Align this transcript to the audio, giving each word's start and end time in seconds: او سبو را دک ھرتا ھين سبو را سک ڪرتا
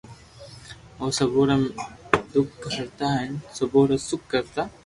او 0.99 1.07
سبو 1.19 1.41
را 1.49 1.57
دک 2.31 2.49
ھرتا 2.75 3.09
ھين 3.19 3.31
سبو 3.57 3.81
را 3.89 3.97
سک 4.09 4.21
ڪرتا 4.31 4.61